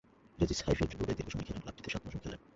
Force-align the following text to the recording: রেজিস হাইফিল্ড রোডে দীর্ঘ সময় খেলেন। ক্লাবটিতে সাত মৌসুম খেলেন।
রেজিস 0.39 0.59
হাইফিল্ড 0.67 0.91
রোডে 0.99 1.13
দীর্ঘ 1.19 1.29
সময় 1.33 1.45
খেলেন। 1.47 1.61
ক্লাবটিতে 1.63 1.89
সাত 1.93 2.01
মৌসুম 2.03 2.19
খেলেন। 2.23 2.39